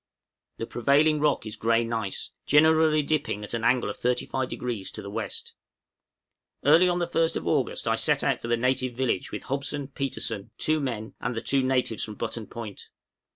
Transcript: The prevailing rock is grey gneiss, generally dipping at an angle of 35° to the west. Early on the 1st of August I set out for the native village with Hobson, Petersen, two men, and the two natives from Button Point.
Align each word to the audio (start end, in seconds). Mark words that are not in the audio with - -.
The 0.57 0.65
prevailing 0.65 1.19
rock 1.19 1.45
is 1.45 1.55
grey 1.55 1.83
gneiss, 1.83 2.31
generally 2.47 3.03
dipping 3.03 3.43
at 3.43 3.53
an 3.53 3.63
angle 3.63 3.87
of 3.87 3.99
35° 3.99 4.91
to 4.93 4.99
the 5.03 5.11
west. 5.11 5.53
Early 6.65 6.89
on 6.89 6.97
the 6.97 7.05
1st 7.05 7.35
of 7.35 7.47
August 7.47 7.87
I 7.87 7.93
set 7.93 8.23
out 8.23 8.39
for 8.39 8.47
the 8.47 8.57
native 8.57 8.95
village 8.95 9.31
with 9.31 9.43
Hobson, 9.43 9.89
Petersen, 9.89 10.49
two 10.57 10.79
men, 10.79 11.13
and 11.21 11.35
the 11.35 11.39
two 11.41 11.61
natives 11.61 12.03
from 12.03 12.15
Button 12.15 12.47
Point. 12.47 12.89